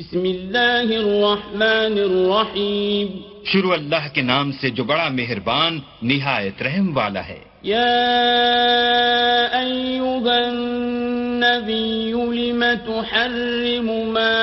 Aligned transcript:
بسم 0.00 0.22
اللہ 0.24 0.92
الرحمن 0.96 1.96
الرحیم۔ 2.02 3.08
شروع 3.44 3.72
اللہ 3.72 4.04
کے 4.14 4.22
نام 4.22 4.52
سے 4.60 4.70
جو 4.70 4.84
بڑا 4.84 5.08
مہربان 5.08 5.78
نہایت 6.02 6.62
رحم 6.62 6.96
والا 6.96 7.22
ہے۔ 7.28 7.40
يا 7.64 7.96
أيها 9.60 10.36
النبي 10.46 12.12
لم 12.12 12.64
تحرم 12.86 13.88
ما 14.16 14.40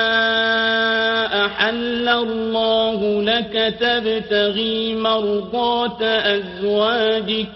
أحل 1.42 2.08
الله 2.08 3.00
لك 3.30 3.54
تبتغي 3.82 4.94
مرضات 4.94 6.02
أزواجك 6.36 7.50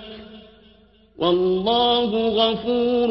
والله 1.19 2.11
غفور 2.43 3.09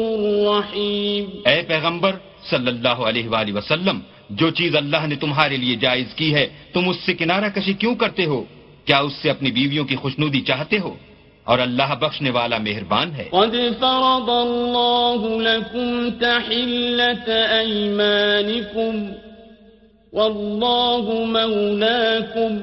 رحيم 0.52 1.24
اے 1.44 1.62
پیغمبر 1.68 2.12
صلی 2.50 2.68
اللہ 2.68 2.98
علیہ 3.10 3.28
وآلہ 3.28 3.52
وسلم 3.56 4.00
جو 4.32 4.50
چیز 4.50 4.76
اللہ 4.76 5.06
نے 5.06 5.16
تمہارے 5.16 5.56
لیے 5.56 5.76
جائز 5.76 6.14
کی 6.14 6.34
ہے 6.34 6.48
تم 6.72 6.88
اس 6.88 6.96
سے 7.06 7.14
کنارہ 7.14 7.48
کشی 7.54 7.72
کیوں 7.72 7.94
کرتے 7.94 8.24
ہو؟ 8.24 8.44
کیا 8.84 8.98
اس 8.98 9.12
سے 9.12 9.30
اپنی 9.30 9.50
بیویوں 9.50 9.84
کی 9.84 9.96
خوشنودی 9.96 10.40
چاہتے 10.40 10.78
ہو؟ 10.78 10.94
اور 11.44 11.58
اللہ 11.58 11.94
بخشنے 12.00 12.30
والا 12.30 12.58
مہربان 12.58 13.12
ہے۔ 13.12 13.24
قد 13.30 13.54
فرض 13.80 14.28
الله 14.28 15.40
لكم 15.40 16.10
تحلة 16.20 17.32
أيمانكم 17.58 19.12
والله 20.12 21.24
مولاكم 21.26 22.58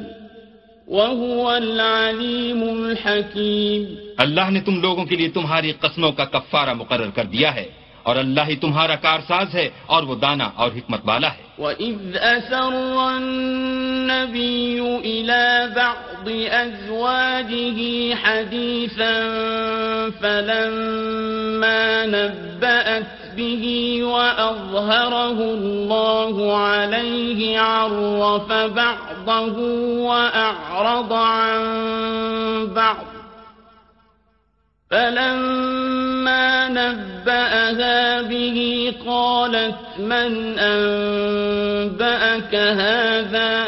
وهو 0.88 1.50
العليم 1.50 2.64
الحكيم 2.64 3.96
اللہ 4.18 4.50
نے 4.50 4.62
تم 4.62 4.82
لوگوں 4.82 5.06
کے 5.06 5.16
لیے 5.16 5.30
تمہاری 5.30 5.72
قسموں 5.72 6.12
کا 6.12 6.26
کفارہ 6.26 6.74
مقرر 6.74 7.10
کر 7.16 7.24
دیا 7.24 7.56
ہے۔ 7.56 7.79
اور 8.10 8.18
اللہ 8.18 8.48
ہی 8.48 8.56
تمہارا 8.56 8.96
کارساز 9.02 9.56
ہے 9.56 9.70
اور 9.86 10.04
وہ 10.04 10.16
دانا 10.22 10.50
اور 10.56 10.70
حکمت 10.78 11.02
والا 11.06 11.30
ہے 11.34 11.44
وَإِذْ 11.60 12.16
أَسَرَّ 12.16 12.96
النَّبِيُّ 13.18 14.80
إِلَى 15.06 15.74
بَعْضِ 15.76 16.28
أَزْوَاجِهِ 16.62 17.80
حَدِيثًا 18.16 19.16
فَلَمَّا 20.22 22.06
نَبَّأَتْ 22.06 23.12
بِهِ 23.38 24.04
وَأَظْهَرَهُ 24.04 25.40
اللَّهُ 25.58 26.58
عَلَيْهِ 26.58 27.60
عَرَّفَ 27.60 28.52
بَعْضَهُ 28.52 29.56
وَأَعْرَضَ 30.10 31.14
عَن 31.14 31.64
بَعْضٍ 32.82 33.19
فلما 34.92 36.68
نبأها 36.68 38.22
به 38.22 38.90
قالت 39.06 40.00
من 40.00 40.56
أنبأك 40.60 42.56
هذا؟ 42.56 43.66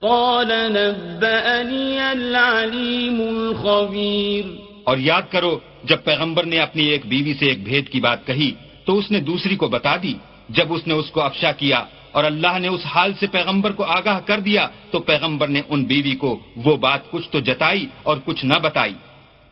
قال 0.00 0.48
نبأني 0.48 1.98
العليم 1.98 3.20
الخبير. 3.20 4.44
اور 4.84 4.98
یاد 4.98 5.22
کرو، 5.30 5.58
جب 5.84 5.96
پیغمبر 6.04 6.44
نے 6.44 6.58
اپنی 6.58 6.84
ایک 6.84 7.06
بیوی 7.06 7.34
سے 7.34 7.46
ایک 7.46 7.64
بھید 7.64 7.88
کی 7.88 8.00
بات 8.00 8.26
کہی، 8.26 8.50
تو 8.84 8.98
اس 8.98 9.10
نے 9.10 9.20
دوسری 9.20 9.56
کو 9.56 9.68
بتا 9.68 9.96
دی۔ 10.02 10.14
جب 10.48 10.72
اس 10.72 10.86
نے 10.86 10.94
اس 10.94 11.10
کو 11.10 11.20
افشا 11.20 11.52
کیا 11.52 11.84
اور 12.12 12.24
اللہ 12.24 12.58
نے 12.58 12.68
اس 12.68 12.80
حال 12.84 13.12
سے 13.20 13.26
پیغمبر 13.26 13.72
کو 13.72 13.84
آگاہ 13.84 14.20
کر 14.20 14.40
دیا، 14.40 14.68
تو 14.90 14.98
پیغمبر 14.98 15.48
نے 15.48 15.62
ان 15.68 15.84
بیوی 15.84 16.14
کو 16.14 16.38
وہ 16.56 16.76
بات 16.76 17.10
کچھ 17.10 17.28
تو 17.28 17.40
جتائی 17.40 17.86
اور 18.02 18.16
کچھ 18.24 18.44
نہ 18.44 18.54
بتائی۔ 18.62 18.94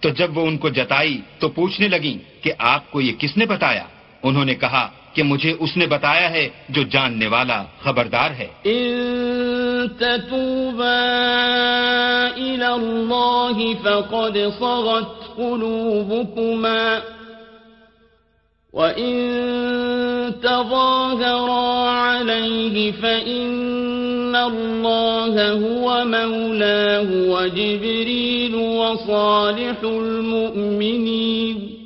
تو 0.03 0.09
جب 0.09 0.39
وہ 0.39 0.47
ان 0.47 0.59
کو 0.59 0.69
جتائی 0.69 1.21
تو 1.39 1.49
پوچھنے 1.49 1.89
لگیں 1.89 2.45
کہ 2.45 2.53
آپ 2.59 2.91
کو 2.91 3.01
یہ 3.01 3.13
کس 3.19 3.37
نے 3.37 3.47
بتایا؟ 3.47 3.85
انہوں 4.23 4.45
نے 4.45 4.55
کہا 4.55 4.89
کہ 5.13 5.23
مجھے 5.23 5.55
اس 5.61 5.77
نے 5.77 5.87
بتایا 5.87 6.31
ہے 6.31 6.49
جو 6.69 6.83
جاننے 6.83 7.27
والا 7.27 7.65
خبردار 7.83 8.31
ہے۔ 8.31 8.49
إلى 12.37 12.67
الله 12.67 13.73
فقد 13.83 14.39
صغت 14.59 15.37
قلوبكما 15.37 16.99
وإن 18.73 19.21
تظاهرا 20.43 21.63
عليه 21.91 22.91
فإن 23.01 24.02
الله 24.37 25.53
هو 25.53 26.05
مولاه 26.07 27.29
وجبريل 27.29 28.55
وصالح 28.55 29.77
المؤمنين 29.85 31.79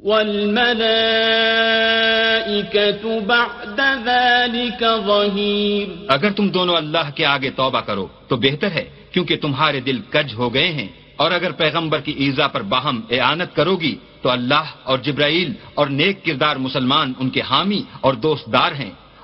والملائكة 0.00 0.70
بعد 3.20 3.80
ذلك 4.04 4.84
ظهير 4.84 5.88
اگر 6.08 6.30
تم 6.30 6.48
دونوں 6.48 6.76
اللہ 6.76 7.16
کے 7.16 7.26
آگے 7.26 7.50
توبہ 7.50 7.80
کرو 7.80 8.08
تو 8.28 8.36
بہتر 8.36 8.70
ہے 8.70 8.84
کیونکہ 9.12 9.36
تمہارے 9.36 9.80
دل 9.80 10.00
کج 10.10 10.34
ہو 10.34 10.54
گئے 10.54 10.72
ہیں 10.72 10.88
اور 11.16 11.30
اگر 11.30 11.52
پیغمبر 11.52 12.00
کی 12.00 12.14
ایزا 12.18 12.46
پر 12.46 12.62
باہم 12.68 13.00
اعانت 13.10 13.56
کرو 13.56 13.76
گی 13.76 13.98
تو 14.22 14.30
اللہ 14.30 14.64
اور 14.84 14.98
جبرائیل 14.98 15.52
اور 15.74 15.90
نیک 15.90 16.24
کردار 16.24 16.58
مسلمان 16.58 17.12
ان 17.20 17.30
کے 17.30 17.40
حامی 17.40 17.82
اور 18.00 18.16
دوست 18.16 18.52
دار 18.52 18.72
ہیں 18.72 19.07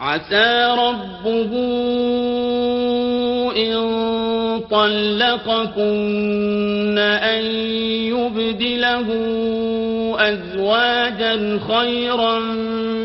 عسى 0.00 0.76
ربه 0.78 1.52
ان 3.56 3.74
طلقكن 4.70 6.18
أن 6.98 7.44
يبدله 8.14 9.08
أزواجا 10.18 11.60
خيرا 11.68 12.38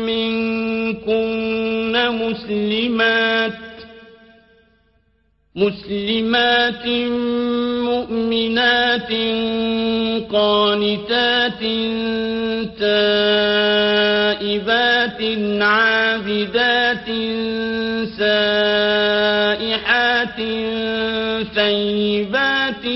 منكن 0.06 1.92
مسلمات 2.22 3.52
مسلمات 5.56 6.86
مؤمنات 7.84 9.12
قانتات 10.32 11.60
تائبات 12.78 13.69
عابدات 15.62 17.10
سائحات 18.18 20.40
ثيبات 21.54 22.86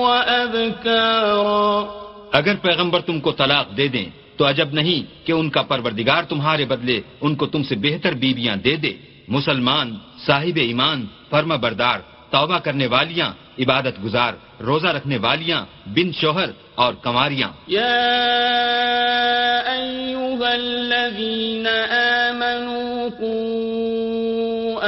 وأبكارا. 0.00 1.82
اگر 2.32 2.54
پیغمبر 2.54 3.00
تم 3.00 3.20
کو 3.20 3.32
طلاق 3.32 3.76
دے 3.76 3.88
دیں 3.88 4.06
تو 4.36 4.48
عجب 4.48 4.68
نہیں 4.72 5.26
کہ 5.26 5.32
ان 5.32 5.50
کا 5.50 5.62
پروردگار 5.62 6.22
تمہارے 6.22 6.64
بدلے 6.64 7.00
ان 7.20 7.34
کو 7.34 7.46
تم 7.46 7.62
سے 7.62 7.74
بہتر 7.74 8.12
بیویاں 8.12 8.56
دے 8.56 8.76
دے۔ 8.76 8.92
مسلمان 9.28 9.94
صاحب 10.26 10.56
ایمان 10.56 11.06
فرما 11.30 11.56
بردار 11.56 11.98
توبہ 12.30 12.58
کرنے 12.58 12.86
والیاں 12.86 13.32
عبادت 13.58 14.04
گزار 14.04 14.62
روزہ 14.62 14.86
رکھنے 14.86 15.16
والیاں 15.16 15.66
بن 15.86 16.12
شوہر 16.12 16.50
اور 16.74 16.94
کماریاں 17.02 17.48
أيها 17.70 19.43
الذين 20.54 21.66
آمنوا 22.26 23.08
قوا 23.08 24.80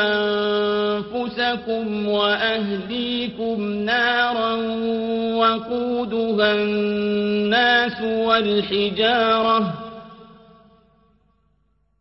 أنفسكم 0.97 2.09
وأهليكم 2.09 3.73
نارا 3.73 4.55
وقودها 5.37 6.53
الناس 6.53 8.03
والحجارة 8.03 9.87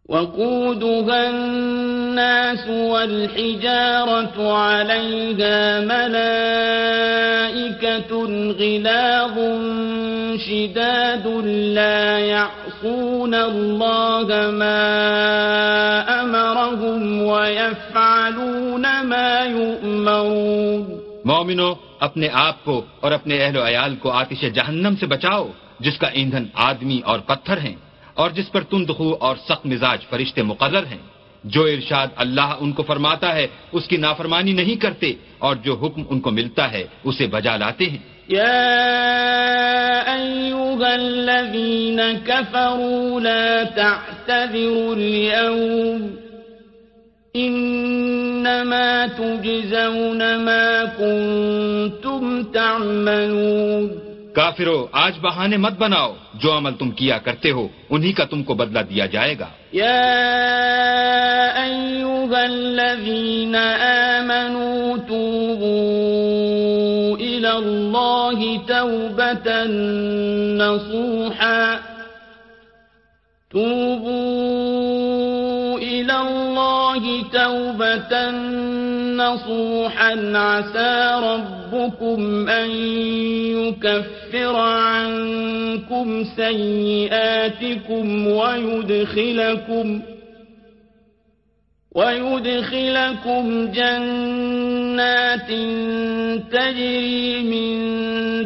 وقودها 0.10 1.30
الناس 1.30 2.68
والحجارة 2.68 4.54
عليها 4.54 5.80
ملائكة 5.80 6.96
غلاظ 8.52 9.38
شداد 10.40 11.28
لا 11.76 12.20
يعصون 12.86 13.34
الله 13.34 14.52
ما 14.52 14.82
أمرهم 16.22 17.22
ويفعلون 17.22 18.86
ما 19.02 19.46
يؤمرون 19.46 21.02
مومنو 21.26 21.74
اپنے 22.00 22.30
آپ 22.34 22.66
کو 22.66 22.86
اور 23.00 23.12
اپنے 23.12 23.44
اہل 23.46 23.58
و 23.58 23.68
عیال 23.68 23.96
کو 23.96 24.10
آتش 24.12 24.42
جہنم 24.54 24.96
سے 25.00 25.06
بچاؤ، 25.06 25.48
جس 25.80 25.98
کا 25.98 26.08
ایندھن 26.08 26.46
آدمی 26.54 27.00
اور 27.06 27.20
پتھر 27.20 27.58
ہیں، 27.58 27.76
اور 28.14 28.30
جس 28.30 28.52
پر 28.52 28.64
تندخو 28.64 29.10
اور 29.20 29.36
سخت 29.48 29.66
مزاج 29.66 30.06
فرشتے 30.10 30.42
مقرر 30.42 30.86
ہیں۔ 30.86 31.04
جو 31.44 31.64
ارشاد 31.64 32.08
اللہ 32.16 32.50
ان 32.60 32.72
کو 32.72 32.84
فرماتا 32.84 33.36
ہے، 33.36 33.48
اس 33.72 33.88
کی 33.88 33.98
نافرمانی 33.98 34.54
نہیں 34.54 34.76
کرتے، 34.76 35.14
اور 35.38 35.56
جو 35.56 35.74
حکم 35.74 36.02
ان 36.10 36.20
کو 36.20 36.32
ملتا 36.32 36.72
ہے، 36.72 36.84
اسے 37.04 37.28
بجا 37.28 37.58
لاتے 37.58 37.86
ہیں۔ 37.86 38.15
يا 38.30 38.62
أيها 40.18 40.96
الذين 40.96 42.02
كفروا 42.26 43.22
لا 43.22 43.64
تعتذروا 43.64 44.96
اليوم 44.96 46.16
إنما 47.36 49.06
تجزون 49.18 50.22
ما 50.36 50.84
كنتم 50.98 52.44
تعملون 52.54 53.88
کافرو 54.34 54.88
آج 54.92 55.14
بہانے 55.22 55.58
مت 55.58 55.74
بناؤ۔ 55.74 56.14
جو 56.34 56.58
عمل 56.58 56.74
تم 56.74 56.92
کیا 56.92 57.18
کرتے 57.18 57.52
ہو 57.52 57.68
انہی 57.90 58.14
کا 58.14 58.26
تم 58.26 58.44
کو 58.44 58.54
بدلہ 58.54 58.80
دیا 58.80 59.06
جائے 59.06 59.36
گا۔ 59.40 59.48
يا 59.74 60.02
أيها 61.66 62.44
الذين 62.44 63.56
آمنوا 63.82 64.96
توبوا 65.08 66.05
الله 67.58 68.62
توبة 68.68 69.64
نصوحا. 70.58 71.80
توبوا 73.52 74.46
إلى 75.78 76.22
الله 76.22 77.24
توبة 77.34 78.32
نصوحا. 79.16 80.32
عسى 80.36 81.22
ربكم 81.24 82.50
أن 82.50 82.70
يكفر 83.56 84.56
عنكم 84.56 86.24
سيئاتكم 86.36 88.28
ويدخلكم 88.28 90.02
ويدخلكم 91.96 93.72
جنات 93.72 95.50
تجري 96.52 97.44
من 97.44 97.76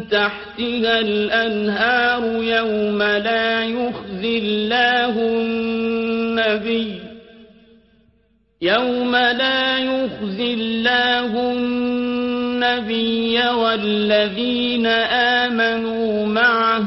تحتها 0.08 1.00
الأنهار 1.00 2.42
يوم 2.42 3.02
لا 3.02 3.64
يخزي 3.64 4.38
الله 4.38 5.14
النبي 5.18 7.00
يوم 8.62 9.16
لا 9.16 9.78
يخزي 9.78 10.54
الله 10.54 11.52
النبي 11.52 13.48
والذين 13.48 14.86
آمنوا 15.46 16.26
معه 16.26 16.82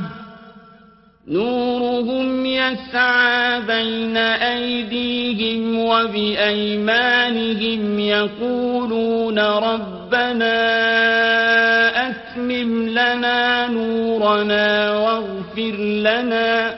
نورهم 2.03 2.45
يسعى 2.45 3.61
بين 3.61 4.17
أيديهم 4.17 5.79
وبأيمانهم 5.79 7.19
يقولون 7.99 9.39
ربنا 9.39 10.59
أتمم 12.09 12.89
لنا 12.89 13.67
نورنا 13.67 14.97
واغفر 14.97 15.75
لنا 15.79 16.75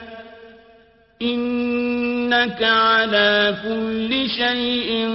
إنك 1.22 2.62
على 2.62 3.54
كل 3.64 4.26
شيء 4.38 5.08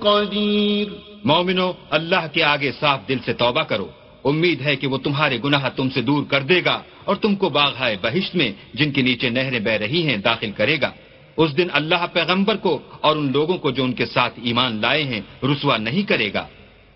قدير 0.00 0.86
مومنو 1.24 1.72
اللہ 1.90 2.26
کے 2.32 2.42
آگے 2.44 2.70
صاف 2.80 3.00
دل 3.08 3.18
سے 3.24 3.32
توبہ 3.32 3.62
کرو۔ 3.62 3.99
امید 4.24 4.60
ہے 4.60 4.76
کہ 4.76 4.86
وہ 4.86 4.98
تمہارے 4.98 5.38
گناہ 5.44 5.68
تم 5.76 5.90
سے 5.90 6.02
دور 6.02 6.22
کر 6.24 6.40
دے 6.40 6.64
گا 6.64 6.82
اور 7.04 7.16
تم 7.16 7.34
کو 7.34 7.48
باغائے 7.48 7.96
بہشت 8.02 8.36
میں 8.36 8.52
جن 8.74 8.92
کے 8.92 9.02
نیچے 9.02 9.28
نہریں 9.28 9.60
بہ 9.60 9.70
رہی 9.70 10.06
ہیں 10.06 10.16
داخل 10.16 10.50
کرے 10.50 10.76
گا۔ 10.80 10.90
اس 11.36 11.56
دن 11.56 11.66
اللہ 11.72 12.06
پیغمبر 12.12 12.56
کو 12.56 12.78
اور 13.00 13.16
ان 13.16 13.32
لوگوں 13.32 13.58
کو 13.58 13.70
جو 13.70 13.84
ان 13.84 13.92
کے 13.92 14.06
ساتھ 14.06 14.40
ایمان 14.42 14.80
لائے 14.80 15.04
ہیں 15.04 15.20
رسوا 15.42 15.76
نہیں 15.76 16.02
کرے 16.02 16.32
گا، 16.32 16.46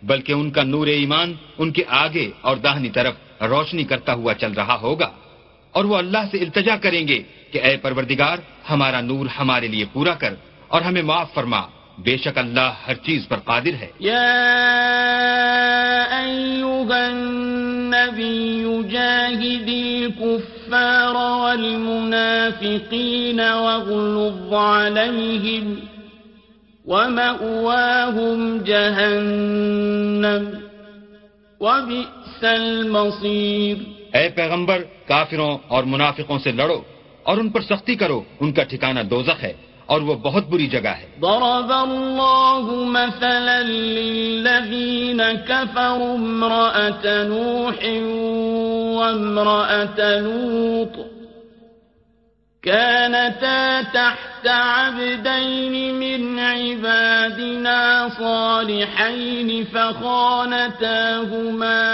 بلکہ 0.03 0.32
ان 0.32 0.50
کا 0.50 0.62
نور 0.62 0.87
ایمان 0.87 1.32
ان 1.59 1.73
کے 1.73 1.82
آگے 1.88 2.31
اور 2.41 2.56
داہنی 2.56 2.88
طرف 2.88 3.15
روشنی 3.43 3.85
کرتا 3.85 4.15
ہوا 4.15 4.35
چل 4.35 4.53
رہا 4.53 4.79
ہوگا۔ 4.82 5.11
اور 5.73 5.85
وہ 5.85 5.97
اللہ 5.97 6.19
سے 6.31 6.38
التجا 6.38 6.77
کریں 6.77 7.09
گے 7.09 7.23
کہ 7.53 7.61
اے 7.62 7.77
پروردگار، 7.77 8.37
ہمارا 8.70 9.00
نور 9.00 9.27
ہمارے 9.27 9.69
لیے 9.69 9.85
پورا 9.93 10.15
کر 10.15 10.35
اور 10.69 10.82
ہمیں 10.82 11.03
معاف 11.03 11.35
فرما۔ 11.35 11.61
بے 11.99 12.17
شک 12.17 12.38
اللہ 12.38 12.73
ہر 12.87 12.94
چیز 12.94 13.29
پر 13.29 13.37
قادر 13.44 13.70
ہے۔ 13.81 13.88
يا 14.00 14.20
أيها 16.20 17.06
النبي 17.06 18.67
جاهد 18.91 19.69
الكفار 19.69 21.41
والمنافقين 21.41 23.41
واغلظ 23.41 24.52
عليهم 24.52 25.75
ومأواهم 26.87 28.64
جهنم 28.64 30.50
وبئس 31.61 32.44
المصير 32.44 33.76
اے 34.12 34.29
پیغمبر 34.29 34.82
کافروں 35.06 35.58
اور 35.69 35.85
منافقوں 35.85 36.38
سے 36.38 36.52
لڑو 36.52 36.81
اور 37.23 37.38
ان 37.38 37.50
پر 37.50 37.61
سختی 37.61 37.94
کرو 37.94 38.23
ان 38.41 38.52
کا 38.52 38.62
ٹھکانہ 38.62 39.00
دوزخ 39.00 39.43
ہے۔ 39.43 39.52
اور 39.87 40.01
وہ 40.01 40.15
بہت 40.15 40.49
بری 40.49 40.67
جگہ 40.67 40.89
ہے۔ 40.89 41.07
ضرب 41.21 41.73
الله 41.73 42.65
مثلا 42.87 43.63
للذين 43.63 45.21
كفروا 45.49 46.15
امرأة 46.15 47.07
نوح 47.25 47.79
وامرأة 48.99 50.01
لوط 50.19 51.15
كانتا 52.63 53.81
تحت 53.93 54.47
عبدين 54.49 55.95
من 55.95 56.39
عبادنا 56.39 58.09
صالحين 58.19 59.65
فخانتاهما 59.65 61.03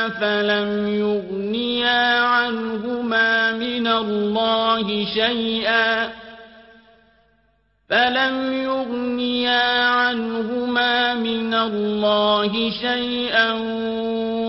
فلم 0.08 0.70
يغنيا 0.88 2.20
عنهما 2.20 3.52
من 3.52 3.86
الله 3.86 5.04
شيئا 5.14 6.08
فلم 7.90 8.36
يغنيا 8.52 9.66
عنهما 10.00 11.14
من 11.14 11.54
الله 11.54 12.52
شيئا 12.70 13.48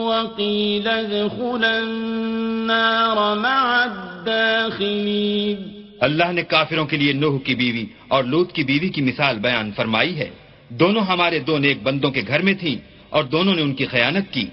وقيل 0.10 0.88
ادخلا 0.88 1.74
النار 1.78 3.18
مع 3.38 3.64
الداخلين 3.90 5.58
اللہ 6.02 6.32
نے 6.32 6.42
کافروں 6.42 6.86
کے 6.86 6.98
لیے 6.98 7.14
نوح 7.14 7.40
کی 7.46 7.56
بیوی 7.56 7.86
اور 8.08 8.24
لوت 8.24 8.54
کی 8.54 8.64
بیوی 8.64 8.90
کی 8.90 9.02
مثال 9.02 9.36
بیان 9.38 9.72
فرمائی 9.72 10.20
ہے۔ 10.20 10.30
دونوں 10.70 11.02
ہمارے 11.02 11.40
دو 11.40 11.58
نیک 11.58 11.78
بندوں 11.84 12.12
کے 12.12 12.22
گھر 12.28 12.42
میں 12.42 12.54
تھیں 12.54 12.76
اور 13.10 13.24
دونوں 13.24 13.56
نے 13.56 13.62
ان 13.62 13.74
کی 13.74 13.86
خیانت 13.86 14.34
کی۔ 14.34 14.46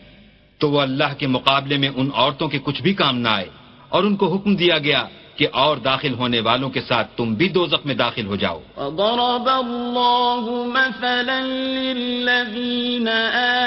تو 0.58 0.70
وہ 0.70 0.80
اللہ 0.80 1.10
کے 1.18 1.26
مقابلے 1.26 1.76
میں 1.78 1.88
ان 1.96 2.08
عورتوں 2.14 2.48
کے 2.48 2.58
کچھ 2.62 2.82
بھی 2.82 2.92
کام 2.92 3.18
نہ 3.18 3.28
آئے 3.28 3.48
اور 3.88 4.02
ان 4.02 4.16
کو 4.16 4.36
حکم 4.36 4.56
دیا 4.56 4.78
گیا 4.78 5.04
کہ 5.38 5.46
اور 5.62 5.76
داخل 5.84 6.14
ہونے 6.18 6.40
والوں 6.46 6.70
کے 6.74 6.80
ساتھ 6.80 7.08
تم 7.16 7.34
بھی 7.40 7.48
دوزخ 7.56 7.84
میں 7.86 7.94
داخل 7.94 8.26
ہو 8.26 8.36
جاؤ 8.36 8.60
ضرب 8.78 9.48
الله 9.48 10.64
مثلا 10.66 11.40
للذين 11.40 13.08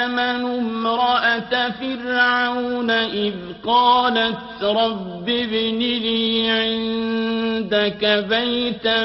آمنوا 0.02 0.58
امرأة 0.60 1.70
فرعون 1.80 2.90
إذ 2.90 3.34
قالت 3.64 4.62
رب 4.62 5.28
ابن 5.28 5.78
لي 6.06 6.50
عندك 6.50 8.02
بيتا 8.28 9.00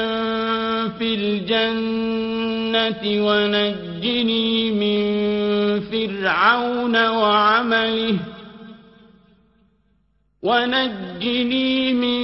في 0.98 1.14
الجنة 1.14 3.02
ونجني 3.26 4.70
من 4.72 5.00
فرعون 5.80 6.96
وعمله 7.08 8.18
ونجني 10.42 11.92
من 11.92 12.20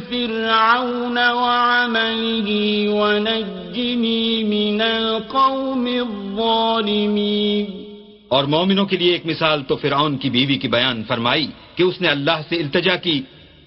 فرعون 0.00 1.18
وعمله 1.18 2.48
ونجني 2.88 4.44
من 4.44 4.80
القوم 4.80 5.86
الظالمين 5.86 7.66
اور 8.28 8.44
مومنوں 8.44 8.86
کے 8.86 8.96
لیے 8.96 9.12
ایک 9.12 9.26
مثال 9.26 9.62
تو 9.64 9.76
فرعون 9.76 10.18
کی 10.18 10.30
بیوی 10.30 10.56
کی 10.56 10.68
بیان 10.68 11.02
فرمائی 11.08 11.46
کہ 11.76 11.82
اس 11.82 12.00
نے 12.00 12.08
اللہ 12.08 12.38
سے 12.48 12.56
التجا 12.56 12.96
کی 12.96 13.22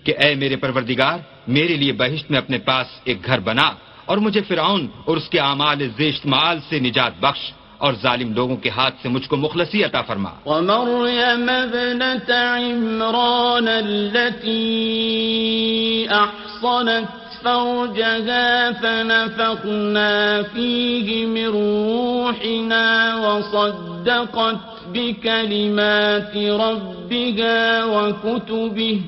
کہ 0.05 0.13
اے 0.19 0.35
میرے 0.35 0.55
پروردگار، 0.55 1.19
میرے 1.47 1.75
لیے 1.75 1.93
بہشت 1.93 2.31
میں 2.31 2.39
اپنے 2.39 2.57
پاس 2.57 2.87
ایک 3.03 3.25
گھر 3.25 3.39
بنا 3.39 3.69
اور 4.05 4.17
مجھے 4.17 4.41
فرعون 4.47 4.87
اور 5.05 5.17
اس 5.17 5.29
کے 5.29 5.39
اعمال 5.39 5.79
زیشت 5.97 6.25
معال 6.25 6.59
سے 6.69 6.79
نجات 6.79 7.13
بخش۔ 7.19 7.43
اور 7.85 7.93
ظالم 8.01 8.33
لوگوں 8.33 8.57
کے 8.57 8.69
ہاتھ 8.69 8.95
سے 9.01 9.09
مجھ 9.09 9.29
کو 9.29 9.35
مخلصی 9.37 9.83
عطا 9.83 10.01
فرما۔ 10.01 10.29
ومریم 10.45 11.49
ابنت 11.49 12.31
عمران 12.31 13.67
التي 13.67 14.65
أحصنت 16.11 17.25
فرجها 17.43 18.69
فنفقنا 18.81 20.41
فيه 20.53 21.25
من 21.25 21.45
روحنا 21.45 22.87
وصدقت 23.25 24.87
بكلمات 24.87 26.37
ربها 26.37 27.83
وكتبه 27.83 28.99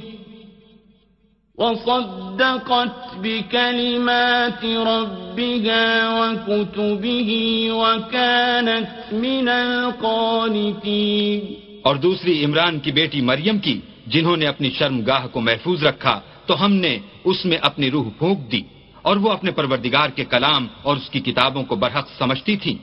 وصدقت 1.58 3.18
بكلمات 3.22 4.62
ربها 4.66 5.86
وكتبه 6.20 7.30
وكانت 7.74 8.90
من 9.14 9.48
القانتين. 9.50 11.40
اور 11.82 11.96
دوسری 11.96 12.34
عمران 12.46 12.80
کی 12.80 12.92
بیٹی 12.92 13.22
مریم 13.22 13.58
کی، 13.58 13.78
جنہوں 14.08 14.38
نے 14.38 14.46
اپنی 14.48 14.70
شرم 14.70 14.98
گاہ 15.02 15.24
کو 15.34 15.40
محفوظ 15.42 15.80
رکھا، 15.84 16.16
تو 16.46 16.54
ہم 16.66 16.74
نے 16.74 16.94
اس 17.24 17.40
میں 17.46 17.58
اپنی 17.62 17.88
روح 17.92 18.08
پھونک 18.20 18.40
دی، 18.52 18.62
اور 19.02 19.16
وہ 19.18 19.30
اپنے 19.32 19.52
پروردگار 19.52 20.10
کے 20.10 20.24
کلام 20.26 20.68
اور 20.84 20.94
اس 20.98 21.10
کی 21.10 21.20
کتابوں 21.20 21.64
کو 21.64 21.76
برحق 21.76 22.08
سمجھتی 22.18 22.56
تھیں 22.58 22.78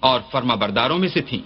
اور 0.00 0.18
فرما 0.30 0.54
برداروں 0.54 0.98
میں 0.98 1.08
سے 1.08 1.20
تھیں۔ 1.20 1.42